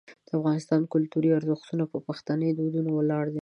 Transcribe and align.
د 0.27 0.29
افغانستان 0.37 0.81
کلتوري 0.93 1.29
ارزښتونه 1.37 1.83
په 1.91 1.97
پښتني 2.07 2.49
دودونو 2.57 2.89
ولاړ 2.95 3.23
دي. 3.27 3.29